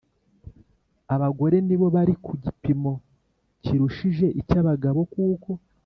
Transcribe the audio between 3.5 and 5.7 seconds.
kirushije icy abagabo kuko